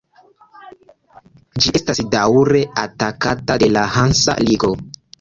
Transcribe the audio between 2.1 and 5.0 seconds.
daŭre atakata de la Hansa Ligo.